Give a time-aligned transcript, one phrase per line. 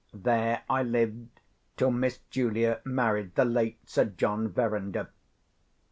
[0.15, 1.29] There I lived
[1.77, 5.09] till Miss Julia married the late Sir John Verinder.